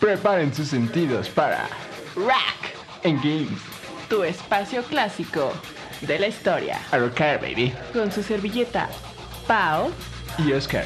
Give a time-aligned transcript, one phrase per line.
[0.00, 1.68] Preparen sus sentidos para
[2.16, 3.60] Rack, En Games.
[4.08, 5.52] tu espacio clásico
[6.00, 6.80] de la historia.
[6.90, 7.72] A rocar, baby.
[7.92, 8.88] Con su servilleta,
[9.46, 9.90] Pau.
[10.38, 10.84] Y Oscar.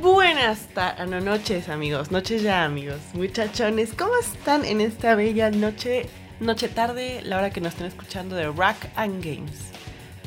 [0.00, 2.10] Buenas ta- ah, no, noches, amigos.
[2.10, 3.00] Noches ya, amigos.
[3.14, 6.06] Muchachones, ¿cómo están en esta bella noche,
[6.40, 9.70] noche tarde, la hora que nos estén escuchando de Rack and Games?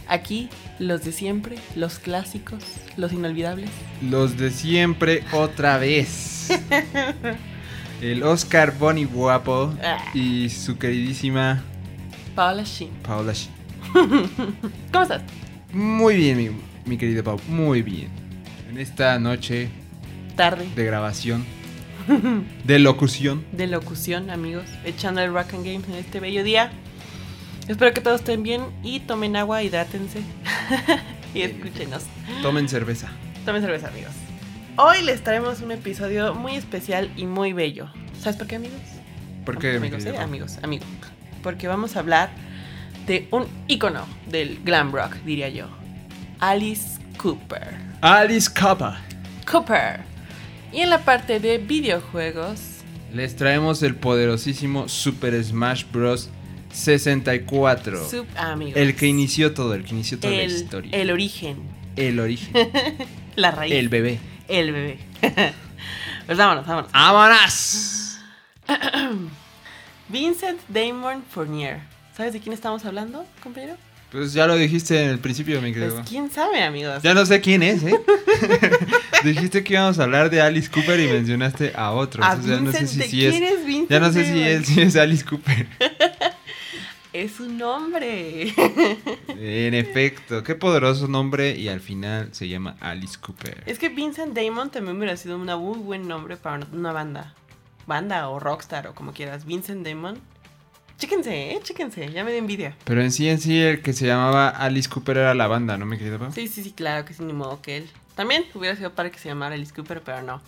[0.10, 2.64] Aquí, los de siempre, los clásicos,
[2.96, 3.70] los inolvidables.
[4.02, 6.50] Los de siempre otra vez.
[8.02, 9.97] El Oscar Bonnie Guapo Ah.
[10.14, 11.64] y su queridísima
[12.36, 12.89] Paola Shin.
[13.04, 13.50] Paola Shi.
[14.92, 15.24] ¿Cómo estás?
[15.74, 16.50] Muy bien, mi,
[16.86, 18.10] mi querido Pau, muy bien.
[18.69, 19.69] En esta noche
[20.36, 20.68] Tarde.
[20.75, 21.44] de grabación,
[22.64, 26.71] de locución, de locución, amigos, echando el Rock and Games en este bello día.
[27.68, 30.21] Espero que todos estén bien y tomen agua, hidrátense
[31.34, 32.03] y escúchenos.
[32.41, 33.09] tomen cerveza.
[33.45, 34.14] Tomen cerveza, amigos.
[34.78, 37.89] Hoy les traemos un episodio muy especial y muy bello.
[38.19, 38.80] ¿Sabes por qué, amigos?
[39.45, 40.17] ¿Por qué, mi amigos, eh?
[40.17, 40.88] Amigos, amigos.
[41.44, 42.30] Porque vamos a hablar
[43.06, 45.67] de un ícono del glam rock, diría yo.
[46.39, 47.75] Alice Cooper.
[48.02, 48.94] Alice Cooper.
[49.50, 50.02] Cooper.
[50.72, 52.61] Y en la parte de videojuegos,
[53.13, 56.30] Les traemos el poderosísimo Super Smash Bros.
[56.71, 58.09] 64.
[58.09, 58.75] sub amigos.
[58.75, 60.91] El que inició todo, el que inició toda la historia.
[60.97, 61.57] el origen,
[61.95, 62.69] El origen.
[63.35, 63.73] la raíz.
[63.73, 64.19] el bebé.
[64.47, 64.99] El bebé.
[66.25, 66.91] pues vámonos, vámonos.
[66.91, 68.19] ¡Vámonos!
[70.09, 71.81] Vincent Damon Fournier.
[72.15, 73.75] ¿Sabes de quién estamos hablando, compañero?
[74.11, 75.95] Pues ya lo dijiste en el principio, mi querido.
[75.95, 77.03] Pues quién sabe, amigos.
[77.03, 77.99] Ya no sé quién es, ¿eh?
[79.23, 82.23] Dijiste que íbamos a hablar de Alice Cooper y mencionaste a otro.
[82.23, 83.65] A Entonces ya no sé si, ¿de sí quién es.
[83.65, 85.67] Vincent Ya no sé si es Alice Cooper.
[87.13, 88.53] Es un nombre.
[89.30, 93.63] En efecto, qué poderoso nombre y al final se llama Alice Cooper.
[93.66, 97.34] es que Vincent Damon también hubiera sido un muy buen nombre para una banda.
[97.85, 99.45] Banda o rockstar o como quieras.
[99.45, 100.19] Vincent Damon.
[100.97, 102.12] Chéquense, eh, chéquense.
[102.12, 102.75] Ya me da envidia.
[102.84, 105.85] Pero en sí, en sí, el que se llamaba Alice Cooper era la banda, ¿no,
[105.85, 106.31] mi querido Pau?
[106.34, 107.89] Sí, sí, sí, claro que sí, ni modo que él.
[108.16, 110.41] También hubiera sido para que se llamara Alice Cooper, pero no.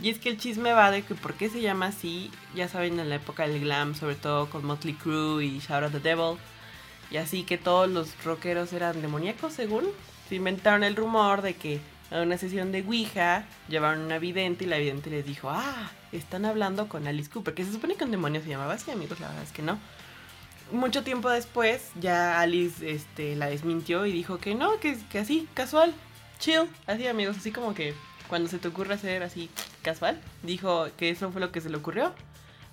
[0.00, 2.98] Y es que el chisme va de que por qué se llama así, ya saben,
[2.98, 6.38] en la época del glam, sobre todo con Motley Crue y Shout at the Devil.
[7.10, 9.84] Y así que todos los rockeros eran demoníacos, según.
[10.28, 14.68] Se inventaron el rumor de que a una sesión de Ouija llevaron una vidente y
[14.68, 18.10] la vidente les dijo, ah, están hablando con Alice Cooper, que se supone que un
[18.10, 19.78] demonio se llamaba así, amigos, la verdad es que no.
[20.72, 25.48] Mucho tiempo después, ya Alice este, la desmintió y dijo que no, que, que así,
[25.54, 25.94] casual,
[26.38, 27.94] chill, así amigos, así como que
[28.28, 29.50] cuando se te ocurre hacer así
[29.82, 32.14] casual, dijo que eso fue lo que se le ocurrió.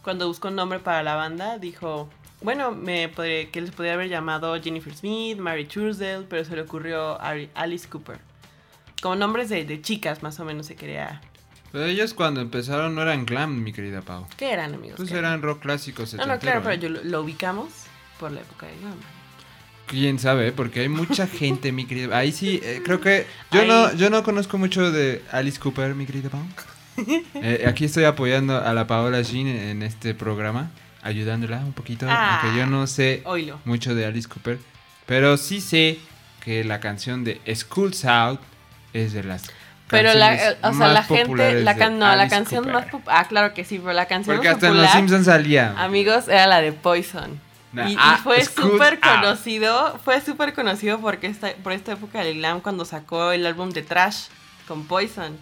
[0.04, 2.10] Cuando buscó un nombre para la banda, dijo,
[2.42, 6.62] bueno, me podría- que les podría haber llamado Jennifer Smith, Mary Truesdale, pero se le
[6.62, 8.20] ocurrió Ari- Alice Cooper.
[9.02, 11.22] Como nombres de, de chicas, más o menos se quería.
[11.72, 14.26] Pero ellos cuando empezaron no eran glam, mi querida Pau.
[14.38, 14.96] ¿Qué eran, amigos?
[14.98, 16.14] Pues ¿Qué eran rock clásicos.
[16.16, 16.80] No, no, claro, setentero, pero ¿eh?
[16.80, 17.70] yo lo, lo ubicamos
[18.20, 18.96] por la época de glam.
[19.86, 22.16] Quién sabe, porque hay mucha gente, mi querido.
[22.16, 25.94] Ahí sí, eh, creo que yo Ahí- no, yo no conozco mucho de Alice Cooper,
[25.96, 26.42] mi querido Pau.
[27.36, 30.72] Eh, aquí estoy apoyando a la Paola Jean en, este programa,
[31.02, 32.42] ayudándola un poquito, Ah.
[32.42, 33.60] aunque yo no sé Oílo.
[33.66, 34.60] mucho de Alice Cooper,
[35.06, 36.00] pero sí sé
[36.44, 38.40] que la canción de School's Out
[38.94, 39.44] es de las
[39.88, 42.82] Pero la, o sea, la gente, la de can- no, la canción Cooper.
[42.82, 44.98] más popular, ah, claro que sí, pero la canción Porque más hasta en Los popular,
[45.00, 45.74] Simpsons salía.
[45.84, 47.40] amigos, era la de Poison.
[47.72, 52.24] Nah, Y, y ah, fue súper conocido, fue súper conocido porque esta, por esta época
[52.24, 54.26] del glam cuando sacó el álbum de Trash
[54.68, 55.38] con Poison.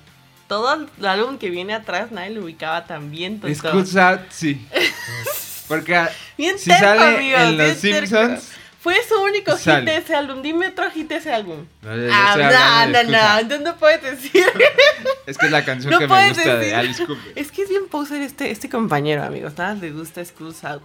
[0.48, 3.42] Todo el álbum que viene atrás nadie lo ubicaba tan bien.
[3.56, 4.66] School's Out, sí.
[5.68, 8.08] Porque Bien si terco, sale amigos, en Los terco.
[8.08, 8.52] Simpsons...
[8.80, 10.42] Fue su único hit de ese álbum.
[10.42, 11.66] Dime otro hit de ese álbum.
[11.82, 13.42] No, yo- yo Ah, no, de no, no, Out.
[13.42, 14.46] entonces no puedes decir.
[15.26, 16.76] Es que es la canción No que me gusta de decir.
[16.76, 17.34] Alice Cooper.
[17.36, 19.58] Es que es bien poser este, este compañero, amigos.
[19.58, 20.84] Nada le gusta Schools Out.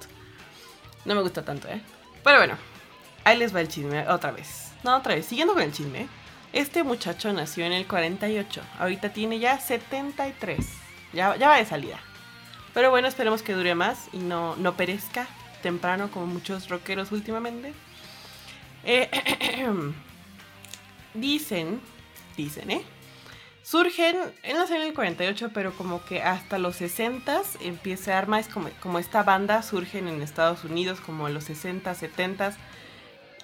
[1.05, 1.81] No me gusta tanto, ¿eh?
[2.25, 2.59] Pero bueno,
[3.23, 4.73] ahí les va el chisme otra vez.
[4.83, 5.27] No, otra vez.
[5.27, 6.09] Siguiendo con el chisme.
[6.53, 8.63] Este muchacho nació en el 48.
[8.79, 10.59] Ahorita tiene ya 73.
[11.13, 11.99] Ya, ya va de salida.
[12.75, 15.27] Pero bueno, esperemos que dure más y no, no perezca
[15.63, 17.73] temprano como muchos rockeros últimamente.
[18.85, 19.09] Eh,
[21.15, 21.81] dicen,
[22.37, 22.85] dicen, ¿eh?
[23.63, 28.41] Surgen, él nació en el 48, pero como que hasta los 60 empieza a armar,
[28.41, 32.57] es como, como esta banda surgen en Estados Unidos, como en los 60, 70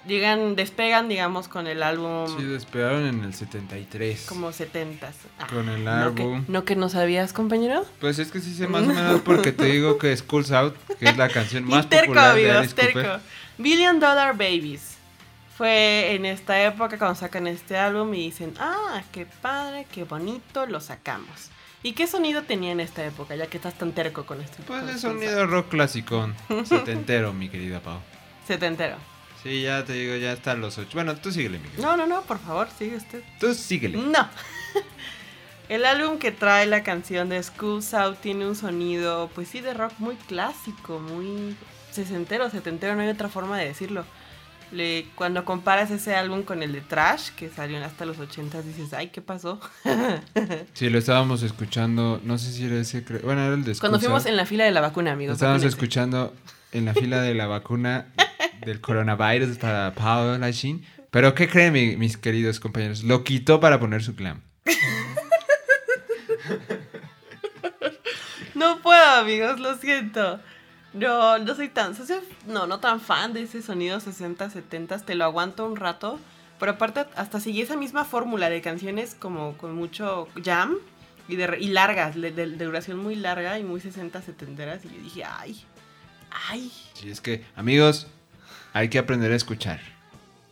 [0.07, 4.25] llegan, despegan, digamos, con el álbum Sí, despegaron en el 73.
[4.27, 5.11] como 70
[5.49, 6.45] Con el ¿No que, álbum.
[6.47, 7.85] ¿No que no sabías, compañero?
[7.99, 11.09] Pues es que sí sé más o menos porque te digo que School's Out, que
[11.09, 12.99] es la canción más terco, popular de amigos, Alice terco.
[12.99, 13.19] Cooper.
[13.57, 14.97] Billion Dollar Babies.
[15.57, 20.65] Fue en esta época cuando sacan este álbum y dicen, ah, qué padre, qué bonito,
[20.65, 21.49] lo sacamos.
[21.83, 24.79] ¿Y qué sonido tenía en esta época, ya que estás tan terco con este Pues
[24.79, 26.29] con es este sonido rock clásico,
[26.65, 27.99] setentero, mi querida Pau.
[28.47, 28.95] Setentero.
[29.43, 30.89] Sí, ya te digo, ya está los ocho.
[30.93, 31.85] Bueno, tú síguele, mi querida.
[31.87, 33.23] No, no, no, por favor, sigue usted.
[33.39, 33.97] Tú síguele.
[33.97, 34.27] No.
[35.69, 39.73] El álbum que trae la canción de Schools Out tiene un sonido, pues sí, de
[39.73, 41.55] rock muy clásico, muy
[41.91, 44.03] sesentero, setentero, no hay otra forma de decirlo.
[44.71, 48.93] Le, cuando comparas ese álbum con el de Trash, que salió hasta los 80, dices,
[48.93, 49.59] ay, ¿qué pasó?
[50.73, 54.03] Sí, lo estábamos escuchando, no sé si era ese, bueno, era el de Cuando Schools
[54.03, 54.29] fuimos Out.
[54.31, 55.33] en la fila de la vacuna, Lo amigos.
[55.35, 55.75] estábamos vacúnense.
[55.75, 56.33] escuchando
[56.71, 58.07] en la fila de la vacuna
[58.65, 60.85] del coronavirus para Paula Shin.
[61.11, 63.03] Pero ¿qué creen, mi- mis queridos compañeros?
[63.03, 64.43] Lo quitó para poner su clan.
[68.55, 70.39] No puedo, amigos, lo siento.
[70.93, 75.15] No, no soy tan, soy- no, no tan fan de ese sonido 60, 70, te
[75.15, 76.19] lo aguanto un rato.
[76.59, 80.75] Pero aparte, hasta seguí esa misma fórmula de canciones como con mucho jam
[81.29, 84.79] y, de, y largas, de, de- de duración muy larga y muy 60, 70.
[84.83, 85.63] Y yo dije, ay,
[86.49, 88.07] ay, Sí, es que, amigos,
[88.73, 89.79] hay que aprender a escuchar.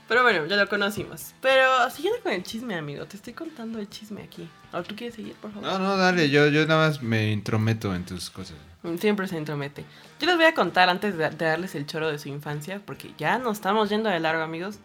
[0.08, 1.34] Pero bueno, ya lo conocimos.
[1.42, 4.48] Pero siguiendo con el chisme, amigo, te estoy contando el chisme aquí.
[4.74, 5.68] ¿O tú quieres seguir, por favor?
[5.68, 8.58] No, no, dale, yo, yo nada más me intrometo en tus cosas.
[9.00, 9.86] Siempre se intromete.
[10.20, 13.12] Yo les voy a contar antes de, de darles el choro de su infancia, porque
[13.18, 14.78] ya nos estamos yendo de largo, amigos.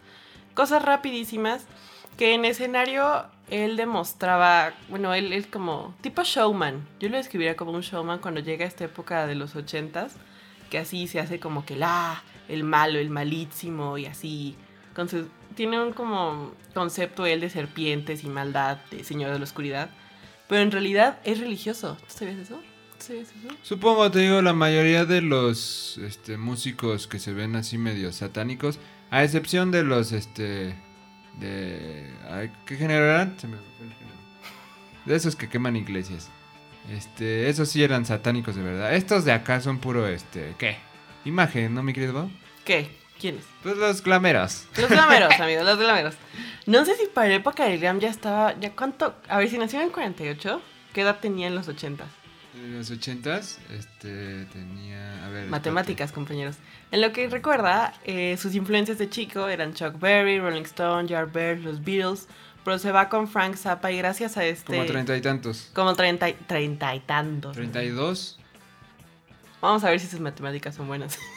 [0.53, 1.63] Cosas rapidísimas
[2.17, 6.87] que en escenario él demostraba, bueno, él es como tipo showman.
[6.99, 10.13] Yo lo describiría como un showman cuando llega a esta época de los ochentas,
[10.69, 14.55] que así se hace como que la, el malo, el malísimo y así.
[14.95, 19.43] Con su- tiene un como concepto él de serpientes y maldad, de señor de la
[19.45, 19.89] oscuridad.
[20.47, 21.97] Pero en realidad es religioso.
[22.07, 22.55] ¿Tú sabías eso?
[22.97, 23.55] ¿Tú sabías eso?
[23.63, 28.79] Supongo, te digo, la mayoría de los este, músicos que se ven así medio satánicos,
[29.11, 30.75] a excepción de los, este,
[31.39, 32.09] de...
[32.29, 33.39] ay, ¿Qué género eran?
[33.39, 34.17] Se me fue el género.
[35.05, 36.29] De esos que queman iglesias.
[36.91, 38.95] Este, esos sí eran satánicos de verdad.
[38.95, 40.77] Estos de acá son puro, este, ¿qué?
[41.25, 42.29] Imagen, ¿no, mi querido Bob?
[42.65, 42.89] ¿Qué?
[43.19, 43.43] ¿Quiénes?
[43.63, 44.65] Pues los glameros.
[44.77, 46.15] Los glameros, amigos, los glameros.
[46.65, 48.57] No sé si para la época del glam ya estaba.
[48.59, 49.15] ¿Ya cuánto?
[49.27, 50.61] A ver, si nació en el 48,
[50.93, 52.05] ¿qué edad tenía en los 80?
[52.55, 55.25] En los ochentas, este, tenía...
[55.25, 55.47] A ver...
[55.47, 56.55] Matemáticas, compañeros.
[56.91, 61.63] En lo que recuerda, eh, sus influencias de chico eran Chuck Berry, Rolling Stone, Yardbirds,
[61.63, 62.27] los Beatles.
[62.65, 64.75] Pero se va con Frank Zappa y gracias a este.
[64.75, 65.69] Como treinta y tantos.
[65.73, 67.53] Como treinta y, treinta y tantos.
[67.53, 68.39] Treinta y dos
[69.61, 71.17] Vamos a ver si sus matemáticas son buenas.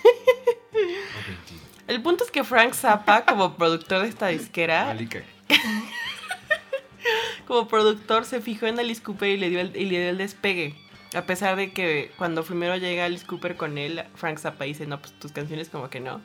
[1.88, 4.96] El punto es que Frank Zappa, como productor de esta disquera,
[7.46, 10.18] como productor se fijó en Alice Cooper y le dio el, y le dio el
[10.18, 10.76] despegue.
[11.14, 15.00] A pesar de que cuando primero llega Alice Cooper con él, Frank Zappa dice, no,
[15.00, 16.20] pues tus canciones como que no.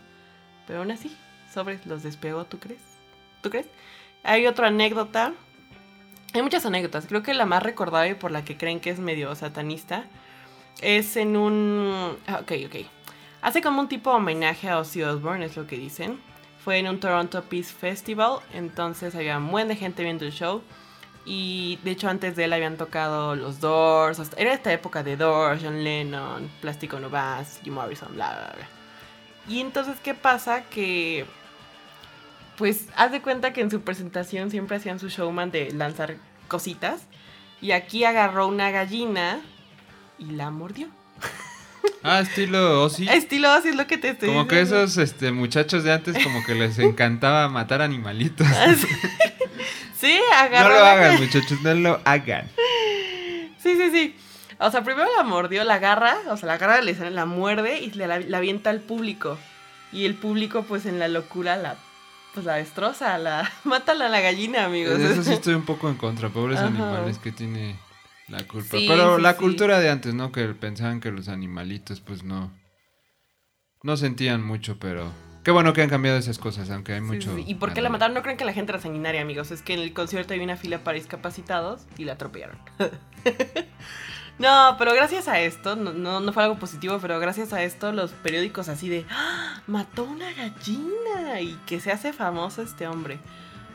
[0.65, 1.15] Pero aún así,
[1.53, 2.81] sobres los despegó, ¿tú crees?
[3.41, 3.67] ¿Tú crees?
[4.23, 5.33] Hay otra anécdota.
[6.33, 7.07] Hay muchas anécdotas.
[7.07, 10.05] Creo que la más recordada y por la que creen que es medio satanista
[10.81, 12.17] es en un...
[12.27, 12.85] ah, Ok, ok.
[13.41, 16.19] Hace como un tipo de homenaje a Ozzy Osbourne, es lo que dicen.
[16.63, 20.63] Fue en un Toronto Peace Festival, entonces había un buen de gente viendo el show.
[21.29, 25.17] Y de hecho antes de él habían tocado los Doors, hasta- era esta época de
[25.17, 28.67] Doors, John Lennon, Plástico No Más, Jim Morrison, bla, bla, bla.
[29.53, 30.63] Y entonces, ¿qué pasa?
[30.63, 31.25] Que,
[32.57, 36.15] pues, haz de cuenta que en su presentación siempre hacían su showman de lanzar
[36.47, 37.01] cositas.
[37.61, 39.41] Y aquí agarró una gallina
[40.17, 40.87] y la mordió.
[42.03, 43.07] Ah, estilo Ozzy.
[43.09, 46.43] Estilo así es lo que te estoy Como que esos este, muchachos de antes como
[46.45, 48.47] que les encantaba matar animalitos.
[48.47, 48.87] Sí,
[50.05, 50.69] No agarró.
[50.75, 52.49] lo la- hagan, muchachos, no lo hagan.
[53.59, 54.15] Sí, sí, sí.
[54.59, 57.79] O sea, primero la mordió, la agarra, o sea, la agarra, le sale- la muerde
[57.79, 59.37] y le, la, la avienta al público.
[59.91, 61.75] Y el público, pues en la locura, la
[62.33, 64.99] pues la destroza, la mátala a la gallina, amigos.
[64.99, 66.67] Eso sí estoy un poco en contra, pobres Ajá.
[66.67, 67.79] animales que tiene
[68.27, 68.77] la culpa.
[68.77, 69.39] Sí, Pero sí, la sí.
[69.39, 70.31] cultura de antes, ¿no?
[70.31, 72.51] Que pensaban que los animalitos pues no
[73.83, 75.11] no sentían mucho, pero
[75.47, 77.33] qué bueno que han cambiado esas cosas, aunque hay mucho.
[77.33, 78.13] sí, ¿Y por qué la mataron?
[78.13, 79.49] No creen que la gente era sanguinaria, amigos.
[79.49, 82.57] Es que en el concierto había una fila para discapacitados y la atropellaron.
[84.39, 87.93] no, pero gracias a esto, no, no, no fue algo positivo, pero gracias a esto
[87.93, 89.61] los periódicos así de ¡Ah!
[89.67, 93.17] mató una gallina y que se hace famoso este hombre.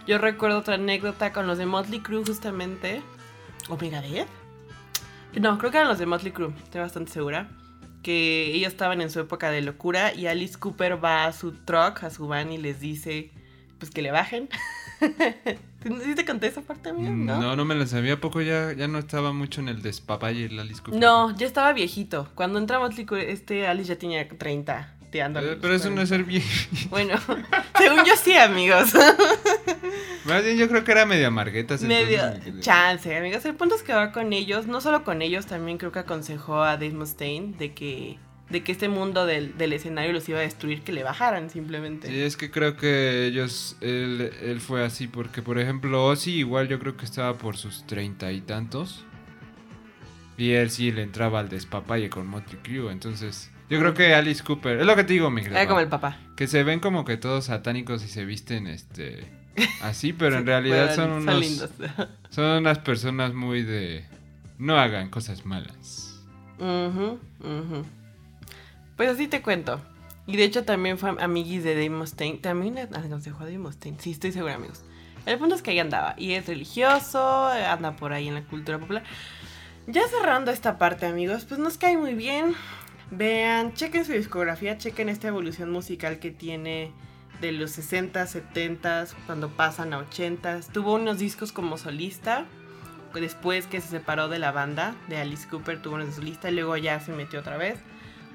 [0.07, 3.03] Yo recuerdo otra anécdota con los de Motley Crue justamente.
[3.71, 4.29] ¿O Megadeth?
[5.41, 7.49] No, creo que eran los de Motley Crue, estoy bastante segura.
[8.03, 12.03] Que ellos estaban en su época de locura y Alice Cooper va a su truck,
[12.03, 13.31] a su van y les dice
[13.79, 14.49] pues que le bajen.
[16.05, 17.11] ¿Sí te conté esa parte, amigo?
[17.11, 17.57] No, ¿No?
[17.57, 18.15] no, me la sabía.
[18.15, 21.01] ¿A poco ya, ya no estaba mucho en el despapalle el Alice Cooper?
[21.01, 22.29] No, ya estaba viejito.
[22.37, 24.95] Cuando entramos, este Alice ya tenía 30.
[25.15, 26.43] Eh, pero eso no es ser bien.
[26.89, 27.15] Bueno,
[27.79, 28.95] según yo sí, amigos.
[30.25, 31.83] Más bien yo creo que era medio amarguetas.
[31.83, 32.23] Medio
[32.61, 33.45] chance, amigos.
[33.45, 36.63] El punto es que va con ellos, no solo con ellos, también creo que aconsejó
[36.63, 40.43] a Dave Mustaine de que, de que este mundo del, del escenario los iba a
[40.43, 42.09] destruir, que le bajaran simplemente.
[42.09, 46.69] Sí, es que creo que ellos, él, él fue así, porque por ejemplo Ozzy igual
[46.69, 49.05] yo creo que estaba por sus treinta y tantos.
[50.39, 53.52] Y él sí le entraba al despapalle con Motley Crue, entonces...
[53.73, 55.41] Yo creo que Alice Cooper, es lo que te digo, mi.
[55.41, 56.19] Era como el papá.
[56.37, 59.27] Que se ven como que todos satánicos y se visten este
[59.81, 61.71] así, pero en realidad son unos lindos.
[62.29, 64.05] son unas personas muy de
[64.59, 66.21] no hagan cosas malas.
[66.59, 67.87] Ujú, ujú.
[68.99, 69.81] Pues así te cuento.
[70.27, 72.37] Y de hecho también fue amiguis de Dave Mustaine.
[72.37, 73.97] También aconsejó a Dave Mustaine.
[73.99, 74.83] Sí, estoy segura, amigos.
[75.25, 76.15] El punto es que ahí andaba.
[76.19, 79.03] Y es religioso, anda por ahí en la cultura popular.
[79.87, 82.55] Ya cerrando esta parte, amigos, pues nos cae muy bien.
[83.15, 86.93] Vean, chequen su discografía, chequen esta evolución musical que tiene
[87.43, 90.61] de los 60, 70, cuando pasan a 80.
[90.73, 92.47] Tuvo unos discos como solista.
[93.13, 96.55] Después que se separó de la banda de Alice Cooper, tuvo unos de solista y
[96.55, 97.79] luego ya se metió otra vez.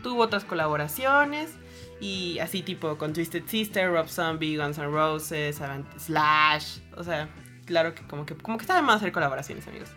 [0.03, 1.55] Tuvo otras colaboraciones
[1.99, 5.59] y así tipo con Twisted Sister, Rob Zombie, Guns N' Roses,
[5.97, 6.77] Slash.
[6.95, 7.27] O sea,
[7.65, 9.89] claro que como que, como que está de más hacer colaboraciones, amigos.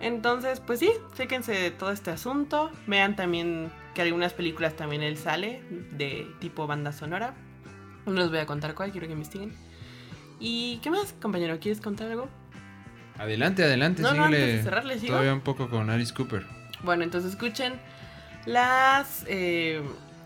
[0.00, 2.70] Entonces, pues sí, chéquense todo este asunto.
[2.86, 7.34] Vean también que algunas películas también él sale de tipo banda sonora.
[8.06, 9.52] No les voy a contar cuál, quiero que investiguen.
[10.38, 11.58] ¿Y qué más, compañero?
[11.58, 12.28] ¿Quieres contar algo?
[13.18, 14.36] Adelante, adelante, No, no, síguele.
[14.44, 15.14] antes de cerrar, ¿les sigo?
[15.14, 16.46] Todavía un poco con Alice Cooper.
[16.84, 17.72] Bueno, entonces escuchen
[18.46, 19.82] las, eh,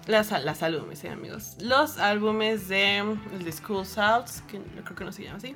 [0.06, 1.56] las, las álbumes, eh, amigos.
[1.62, 5.54] Los álbumes de el de School Souths, que no- creo que no se llama así,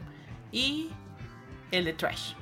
[0.53, 0.89] y
[1.71, 2.33] el de Trash.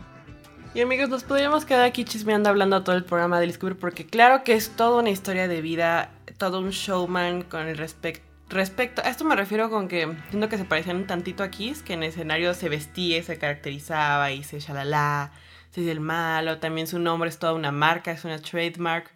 [0.74, 4.42] Y amigos, nos podríamos quedar aquí chismeando hablando todo el programa de Cooper porque claro
[4.42, 8.24] que es toda una historia de vida, todo un showman con el respecto.
[8.48, 11.82] Respecto, a esto me refiero con que siento que se parecían un tantito a Kiss,
[11.82, 15.30] que en el escenario se vestía y se caracterizaba y se shalala,
[15.70, 19.12] se dice el malo, también su nombre es toda una marca, es una trademark,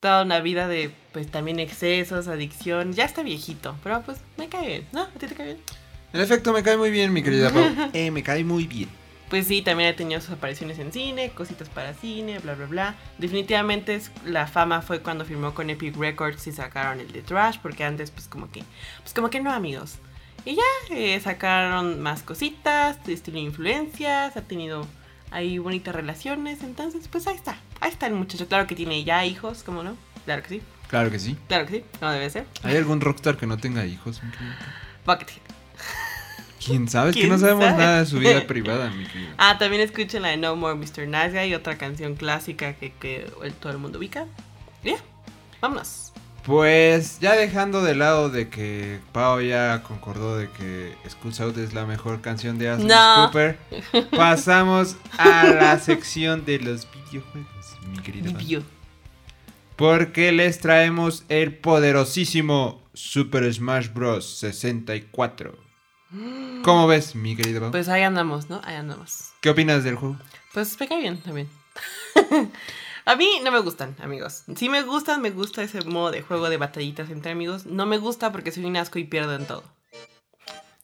[0.00, 4.66] toda una vida de pues también excesos, adicción, ya está viejito, pero pues me cae
[4.66, 5.02] bien, ¿no?
[5.02, 5.58] ¿A ti te cae bien?
[6.14, 7.90] En efecto, me cae muy bien, mi querida Pau.
[7.92, 9.03] eh, me cae muy bien.
[9.28, 12.94] Pues sí, también ha tenido sus apariciones en cine, cositas para cine, bla, bla, bla.
[13.18, 17.84] Definitivamente la fama fue cuando firmó con Epic Records y sacaron el de Trash, porque
[17.84, 18.62] antes pues como que,
[19.02, 19.96] pues como que no amigos.
[20.44, 24.86] Y ya eh, sacaron más cositas, de influencias, ha tenido
[25.30, 28.46] ahí bonitas relaciones, entonces pues ahí está, ahí está el muchacho.
[28.46, 29.96] Claro que tiene ya hijos, ¿cómo no?
[30.26, 31.36] Claro que sí, Claro que sí.
[31.48, 32.46] claro que sí, no debe ser.
[32.62, 34.20] ¿Hay algún rockstar que no tenga hijos?
[35.06, 35.53] Buckethead.
[36.64, 37.10] ¿Quién sabe?
[37.10, 37.78] Es que ¿Quién no sabemos sabe?
[37.78, 39.34] nada de su vida privada, mi querida.
[39.38, 41.06] Ah, también escuchen la de No More Mr.
[41.06, 43.26] Nice Guy, otra canción clásica que, que
[43.60, 44.26] todo el mundo ubica.
[44.82, 44.96] Ya,
[45.60, 46.12] vámonos.
[46.44, 51.72] Pues ya dejando de lado de que Pau ya concordó de que School's Out es
[51.72, 53.26] la mejor canción de Alice No.
[53.26, 53.58] Cooper,
[54.10, 58.30] pasamos a la sección de los videojuegos, mi querida.
[58.32, 58.62] Vivio.
[59.76, 64.38] Porque les traemos el poderosísimo Super Smash Bros.
[64.38, 65.63] 64.
[66.62, 67.70] ¿Cómo ves, mi querido Pau?
[67.70, 68.60] Pues ahí andamos, ¿no?
[68.64, 69.30] Ahí andamos.
[69.40, 70.16] ¿Qué opinas del juego?
[70.52, 71.48] Pues me cae bien también.
[73.06, 74.44] A mí no me gustan, amigos.
[74.56, 77.66] Si me gustan, me gusta ese modo de juego de batallitas entre amigos.
[77.66, 79.62] No me gusta porque soy un asco y pierdo en todo.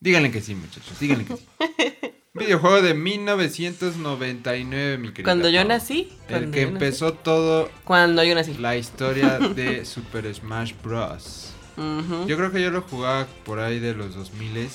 [0.01, 1.47] Díganle que sí, muchachos, díganle que sí.
[2.35, 5.25] Videojuego de 1999, mi querido.
[5.25, 6.13] Cuando yo nací.
[6.29, 8.55] El que yo nací- empezó todo Cuando yo nací.
[8.55, 11.53] la historia de Super Smash Bros.
[11.77, 12.27] Ujú.
[12.29, 14.69] Yo creo que yo lo jugaba por ahí de los 2000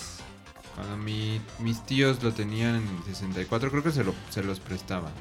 [0.75, 5.11] Cuando mi- mis tíos lo tenían en 64, creo que se, lo, se los prestaban.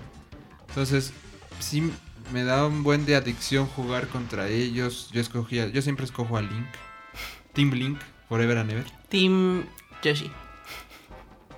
[0.68, 1.12] Entonces,
[1.61, 1.92] sí
[2.32, 5.11] me daba un buen de adicción jugar contra ellos.
[5.12, 6.66] Yo escogía, yo siempre escojo a Link.
[7.52, 8.84] Team Link, Forever and Ever.
[9.08, 9.64] Team
[10.02, 10.30] Yoshi.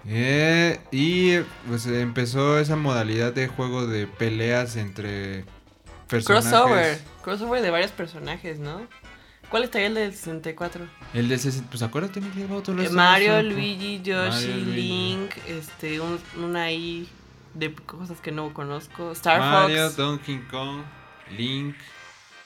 [0.08, 1.38] Eh, y
[1.68, 5.44] pues empezó esa modalidad de juego de peleas entre
[6.08, 6.50] personajes.
[6.50, 7.00] Crossover.
[7.24, 8.82] Crossover de varios personajes, ¿no?
[9.50, 10.86] ¿Cuál estaría el del 64?
[11.14, 13.42] El de ese, pues acuérdate, mi querido Pau, tú lo Eh, Mario.
[13.42, 14.82] Luigi, Yoshi, Mario, Luigi.
[14.82, 17.08] Link, este, un, una ahí
[17.54, 19.12] de cosas que no conozco.
[19.12, 19.96] Star Mario, Fox.
[19.96, 20.82] Donkey Kong,
[21.36, 21.76] Link,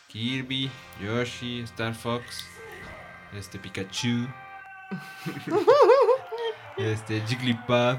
[0.08, 0.70] Kirby,
[1.02, 2.44] Yoshi, Star Fox,
[3.34, 4.26] este Pikachu,
[6.76, 7.98] este Jigglypuff,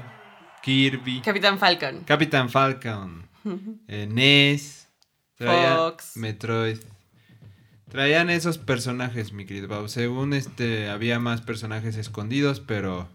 [0.62, 2.04] Kirby, Capitán Falcon.
[2.04, 3.28] Capitán Falcon,
[3.88, 4.88] eh, Ness,
[5.36, 6.16] traía Fox.
[6.16, 6.78] Metroid.
[7.92, 9.86] Traían esos personajes, mi querido Pau.
[9.86, 13.06] Según este, había más personajes escondidos, pero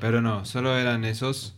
[0.00, 1.54] Pero no, solo eran esos.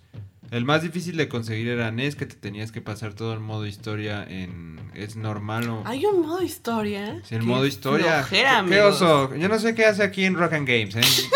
[0.50, 3.64] El más difícil de conseguir era NES, que te tenías que pasar todo el modo
[3.66, 4.78] historia en...
[4.92, 5.82] Es normal o...
[5.86, 7.22] Hay un modo historia.
[7.24, 8.22] Sí, el Qué modo historia.
[8.22, 9.34] flojera, ¿Qué, oso?
[9.34, 11.00] Yo no sé qué hace aquí en Rock and Games, ¿eh?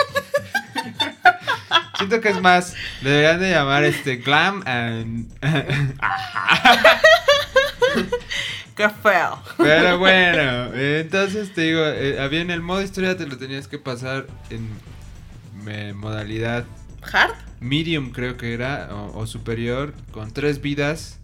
[1.97, 5.33] Siento que es más, le deberían de llamar este Glam and...
[8.77, 9.41] Qué feo.
[9.57, 13.69] Pero bueno, eh, entonces te digo, eh, había en el modo historia te lo tenías
[13.69, 14.69] que pasar en
[15.69, 16.65] eh, modalidad
[17.13, 17.35] ¿Hard?
[17.61, 21.19] medium creo que era, o, o superior, con tres vidas,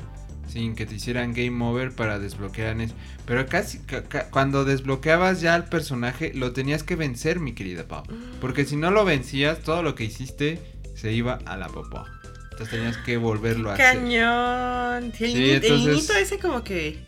[0.48, 2.76] sin que te hicieran game over para desbloquear.
[3.26, 7.84] Pero casi, ca- ca- cuando desbloqueabas ya al personaje, lo tenías que vencer, mi querida
[7.86, 8.02] Pau.
[8.40, 10.58] Porque si no lo vencías, todo lo que hiciste
[10.94, 12.04] se iba a la popó.
[12.62, 13.98] Entonces tenías que volverlo a hacer.
[13.98, 15.12] Cañón.
[15.16, 17.04] Sí, el, niñito ese como que...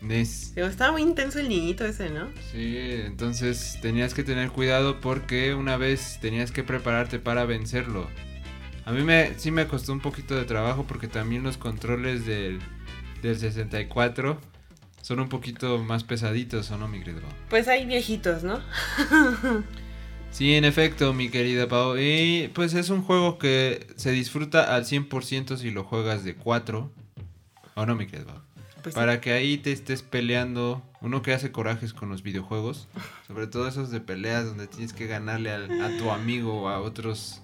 [0.55, 2.29] Estaba muy intenso el niñito ese, ¿no?
[2.51, 8.07] Sí, entonces tenías que tener cuidado porque una vez tenías que prepararte para vencerlo.
[8.83, 12.59] A mí me, sí me costó un poquito de trabajo porque también los controles del,
[13.21, 14.39] del 64
[15.01, 17.21] son un poquito más pesaditos, ¿o no, mi querido?
[17.49, 18.59] Pues hay viejitos, ¿no?
[20.35, 21.95] Sí, en efecto, mi querida Pau.
[21.97, 26.91] Y pues es un juego que se disfruta al 100% si lo juegas de 4.
[27.75, 28.41] ¿O no, mi querido Pau?
[28.83, 28.99] Pues sí.
[28.99, 30.83] Para que ahí te estés peleando.
[30.99, 32.89] Uno que hace corajes con los videojuegos.
[33.27, 36.79] Sobre todo esos de peleas donde tienes que ganarle al- a tu amigo o a
[36.81, 37.41] otros.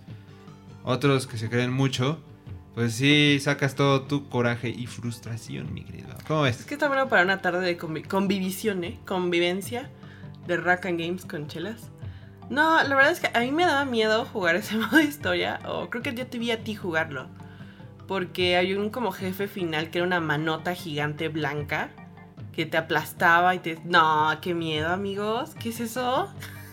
[0.84, 2.20] Otros que se creen mucho.
[2.76, 6.10] Pues sí, sacas todo tu coraje y frustración, mi querido.
[6.28, 6.66] ¿Cómo Es ves?
[6.66, 9.00] que está bueno para una tarde de convi- convivición, ¿eh?
[9.06, 9.90] Convivencia
[10.48, 11.91] de Rack and Games con chelas.
[12.52, 15.60] No, la verdad es que a mí me daba miedo jugar ese modo de historia.
[15.66, 17.28] O creo que yo te vi a ti jugarlo.
[18.08, 21.90] Porque hay un como jefe final que era una manota gigante blanca.
[22.52, 23.80] Que te aplastaba y te...
[23.86, 25.56] No, qué miedo, amigos.
[25.60, 26.32] ¿Qué es eso?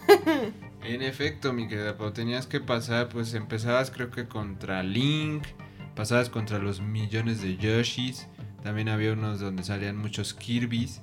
[0.82, 5.42] En efecto, mi querida Pau, tenías que pasar, pues empezabas creo que contra Link,
[5.96, 8.28] pasabas contra los millones de Yoshis,
[8.62, 11.02] también había unos donde salían muchos Kirby's,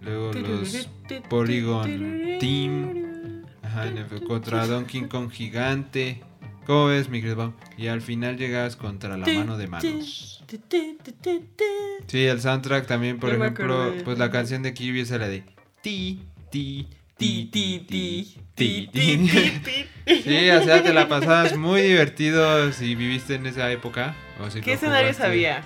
[0.00, 0.88] luego los
[1.28, 3.05] Polygon Team,
[3.76, 6.22] ajá, contra Donkey Kong gigante.
[6.66, 7.22] ¿Cómo ves, mi?
[7.78, 10.42] Y al final llegabas contra la mano de manos.
[12.06, 15.44] Sí, el soundtrack también, por ejemplo, pues la canción de Kirby es la de
[15.82, 20.20] ti, ti, Ti, ti, ti, ti, ti.
[20.22, 24.14] Sí, o sea, te la pasabas muy divertido si viviste en esa época.
[24.38, 25.62] O si ¿Qué escenarios había?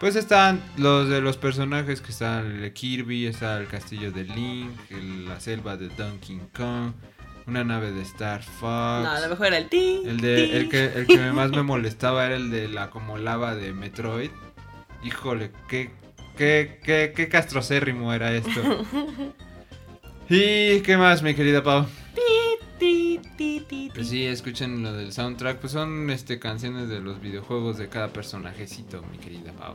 [0.00, 4.70] Pues estaban los de los personajes que estaban el Kirby, estaba el castillo de Link,
[4.90, 6.92] el- la selva de Donkey Kong,
[7.48, 8.60] una nave de Star Fox.
[8.60, 10.02] No, a lo mejor era el ti.
[10.04, 13.54] El, de, el, que, el que más me molestaba era el de la como lava
[13.54, 14.30] de Metroid.
[15.02, 15.90] Híjole, qué,
[16.36, 18.50] qué, qué, qué castrocérrimo era esto.
[20.28, 21.86] ¿Y qué más, mi querida Pau?
[23.94, 28.12] Pues sí, escuchen lo del soundtrack, pues son este canciones de los videojuegos de cada
[28.12, 29.74] personajecito, mi querida Pau.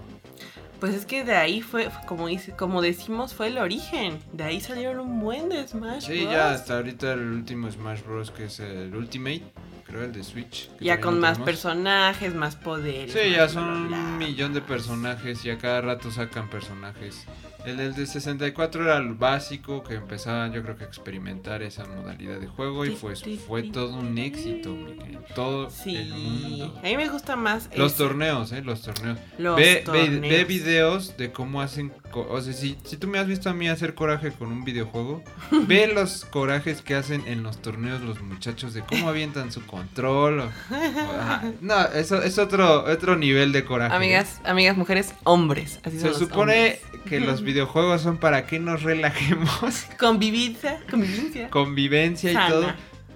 [0.84, 4.20] Pues es que de ahí fue, como, dice, como decimos, fue el origen.
[4.34, 6.34] De ahí salieron un buen de Smash Sí, Bros.
[6.34, 9.44] ya hasta ahorita el último Smash Bros que es el Ultimate,
[9.86, 10.70] creo el de Switch.
[10.80, 11.46] Ya con más tenemos.
[11.46, 13.12] personajes, más poderes.
[13.14, 14.06] Sí, más ya son bla, bla.
[14.08, 17.26] un millón de personajes y a cada rato sacan personajes.
[17.66, 21.86] El del de 64 era el básico que empezaban yo creo que a experimentar esa
[21.86, 26.78] modalidad de juego y pues fue todo un éxito, mi querido, todo Sí, el mundo.
[26.80, 27.70] a mí me gusta más.
[27.78, 28.04] Los ese.
[28.04, 29.18] torneos, eh, los torneos.
[29.38, 30.22] Los ve, ve- torneos.
[30.22, 31.94] ve videos de cómo hacen.
[32.22, 35.24] O sea, si, si tú me has visto a mí hacer coraje con un videojuego,
[35.68, 40.40] ve los corajes que hacen en los torneos los muchachos de cómo avientan su control.
[40.40, 41.44] o- o- ajá.
[41.62, 43.96] no, eso es otro, otro nivel de coraje.
[43.96, 45.80] Amigas, amigas, mujeres, hombres.
[45.84, 47.04] Así Se supone hombres.
[47.10, 51.50] que los videojuegos son para que nos relajemos, Convivencia, convivencia.
[51.50, 52.50] convivencia y Sana.
[52.50, 52.68] todo.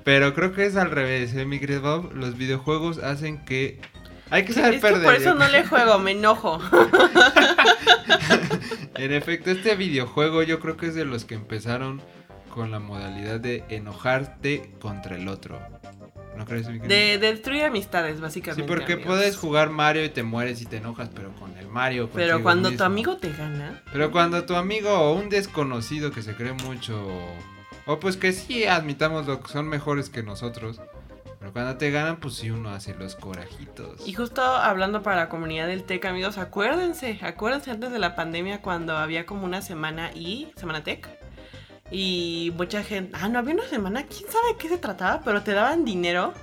[0.03, 2.13] Pero creo que es al revés, ¿eh, mi querido Bob?
[2.13, 3.79] Los videojuegos hacen que.
[4.29, 5.03] Hay que saber Es que perder.
[5.05, 6.59] por eso yo no le juego, me enojo.
[8.95, 12.01] En efecto, este videojuego yo creo que es de los que empezaron
[12.49, 15.59] con la modalidad de enojarte contra el otro.
[16.35, 16.67] ¿No crees?
[16.67, 18.67] De, de destruir amistades, Sí, básicamente.
[18.67, 19.13] porque amigos.
[19.15, 22.09] puedes jugar Mario y te mueres y te enojas, pero con el Mario.
[22.13, 23.83] Pero cuando tu amigo te gana.
[23.91, 27.07] Pero cuando tu amigo o un desconocido que se cree mucho,
[27.85, 30.81] o, o pues que sí admitamos lo que son mejores que nosotros,
[31.53, 34.07] cuando te ganan, pues sí uno hace los corajitos.
[34.07, 38.61] Y justo hablando para la comunidad del TEC, amigos, acuérdense, acuérdense antes de la pandemia
[38.61, 41.07] cuando había como una semana y semana TEC.
[41.89, 45.53] Y mucha gente, ah, no había una semana, quién sabe qué se trataba, pero te
[45.53, 46.33] daban dinero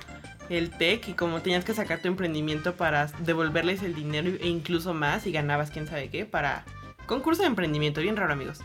[0.49, 4.95] el TEC y como tenías que sacar tu emprendimiento para devolverles el dinero e incluso
[4.95, 6.65] más y ganabas quién sabe qué para
[7.07, 8.61] concurso de emprendimiento, bien raro amigos.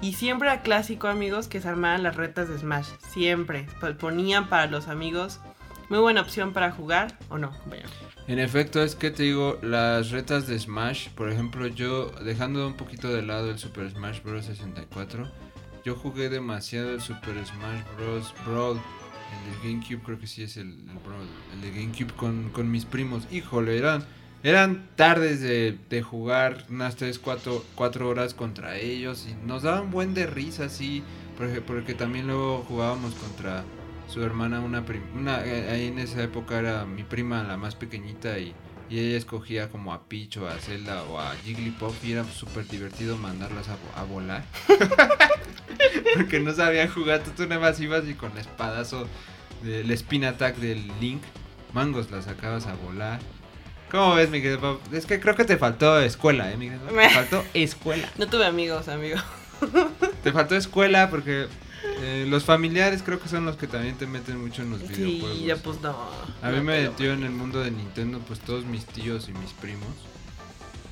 [0.00, 3.66] Y siempre era clásico amigos que se armaban las retas de Smash, siempre,
[3.98, 5.40] ponían para los amigos
[5.88, 7.88] Muy buena opción para jugar, ¿o no, compañero?
[8.26, 12.74] En efecto, es que te digo, las retas de Smash, por ejemplo, yo dejando un
[12.74, 14.46] poquito de lado el Super Smash Bros.
[14.46, 15.30] 64,
[15.84, 18.34] yo jugué demasiado el Super Smash Bros.
[18.46, 22.48] Brawl, el de GameCube, creo que sí es el, el Brawl, el de GameCube con,
[22.48, 23.24] con mis primos.
[23.30, 24.06] Híjole, eran,
[24.42, 29.90] eran tardes de, de jugar unas 3, 4, 4 horas contra ellos y nos daban
[29.90, 31.02] buen de risa, así,
[31.36, 33.64] porque, porque también luego jugábamos contra
[34.08, 37.74] su hermana, una prima, una, eh, ahí en esa época era mi prima la más
[37.74, 38.54] pequeñita y,
[38.88, 42.66] y ella escogía como a Peach o a Zelda o a Jigglypuff y era súper
[42.68, 44.44] divertido mandarlas a, a volar.
[46.14, 49.08] Porque no sabían jugar, tú, tú nada más ibas y con el espadazo
[49.62, 51.22] del spin attack del Link,
[51.72, 53.20] mangos las sacabas a volar.
[53.90, 54.58] ¿Cómo ves, Miguel?
[54.92, 56.80] Es que creo que te faltó escuela, ¿eh, Miguel?
[56.80, 58.08] Te faltó escuela.
[58.18, 59.18] No tuve amigos, amigo.
[60.22, 61.46] Te faltó escuela porque
[62.00, 65.38] eh, los familiares creo que son los que también te meten mucho en los videojuegos.
[65.38, 65.90] Sí, ya pues no.
[66.42, 69.32] A mí No, me metió en el mundo de Nintendo pues todos mis tíos y
[69.32, 69.88] mis primos.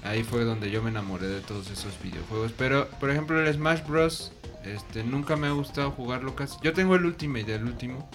[0.05, 2.53] Ahí fue donde yo me enamoré de todos esos videojuegos.
[2.59, 4.33] Pero, por ejemplo, el Smash Bros.
[4.65, 6.57] Este, nunca me ha gustado jugarlo casi.
[6.63, 8.09] Yo tengo el Ultimate, el último.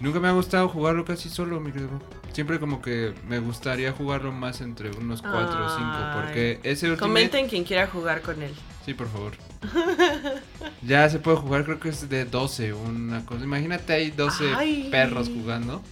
[0.00, 2.00] Nunca me ha gustado jugarlo casi solo, mi querido.
[2.32, 5.82] Siempre como que me gustaría jugarlo más entre unos 4 o 5.
[5.82, 6.20] Ay.
[6.20, 7.12] Porque ese Ultimate...
[7.12, 8.54] Comenten quien quiera jugar con él.
[8.84, 9.32] Sí, por favor.
[10.82, 13.44] ya se puede jugar, creo que es de 12, una cosa.
[13.44, 14.88] Imagínate ahí 12 Ay.
[14.90, 15.82] perros jugando.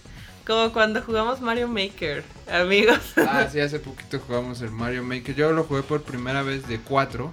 [0.45, 2.99] Como cuando jugamos Mario Maker, amigos.
[3.17, 5.35] Ah, sí, hace poquito jugamos el Mario Maker.
[5.35, 7.31] Yo lo jugué por primera vez de 4.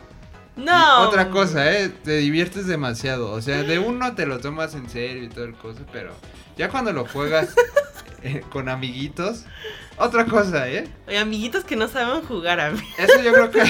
[0.56, 1.00] No.
[1.00, 1.88] Otra cosa, ¿eh?
[1.88, 3.30] Te diviertes demasiado.
[3.30, 6.12] O sea, de uno te lo tomas en serio y todo el cosa, pero
[6.56, 7.54] ya cuando lo juegas
[8.22, 9.44] eh, con amiguitos,
[9.96, 10.88] otra cosa, ¿eh?
[11.06, 12.82] Oye, amiguitos que no saben jugar a mí.
[12.98, 13.62] Eso yo creo que...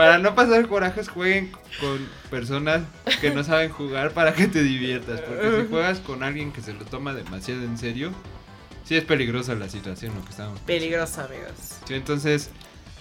[0.00, 2.84] Para no pasar corajes, jueguen con personas
[3.20, 5.20] que no saben jugar para que te diviertas.
[5.20, 8.10] Porque si juegas con alguien que se lo toma demasiado en serio,
[8.82, 10.58] sí es peligrosa la situación lo que estamos.
[10.60, 11.80] Peligroso, amigos.
[11.84, 12.48] Sí, entonces,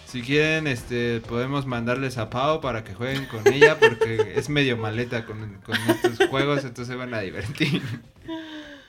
[0.07, 4.75] si quieren, este, podemos mandarles a Pau para que jueguen con ella porque es medio
[4.75, 7.81] maleta con, con estos juegos, entonces se van a divertir.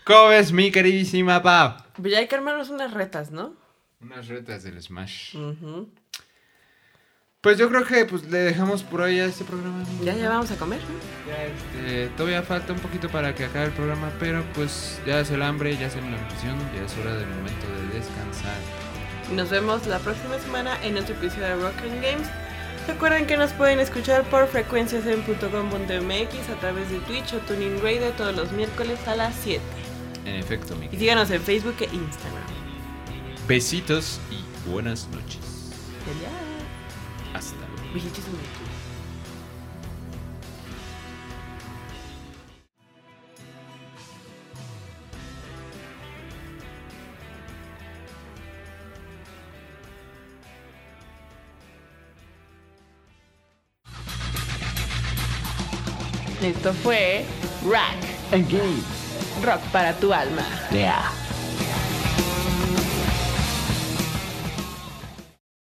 [0.02, 1.76] ¿Cómo ves, mi queridísima Pau?
[1.94, 3.54] Pero ya hay que armarnos unas retas, ¿no?
[4.00, 5.36] Unas retas del Smash.
[5.36, 5.88] Ujú.
[7.42, 9.82] Pues yo creo que pues le dejamos por hoy a este programa.
[10.04, 10.78] Ya, ya vamos a comer.
[10.80, 10.88] ¿no?
[11.26, 15.30] Ya, este, todavía falta un poquito para que acabe el programa, pero pues ya es
[15.30, 18.58] el hambre, ya es la ambición, ya es hora del momento de descansar.
[19.34, 22.28] Nos vemos la próxima semana en otro episodio de Rock and Games.
[22.86, 28.36] Recuerden que nos pueden escuchar por frecuencias.com.mx a través de Twitch o Tuning Radio todos
[28.36, 29.62] los miércoles a las 7.
[30.26, 32.44] En efecto, mi Y síganos en Facebook e Instagram.
[33.48, 35.40] Besitos y buenas noches.
[36.04, 36.39] Genial.
[37.34, 37.80] Hasta luego.
[56.42, 57.24] Esto fue
[57.70, 57.98] Rack,
[58.32, 58.82] Engage.
[59.44, 60.42] rock para tu alma.
[60.70, 61.29] Yeah.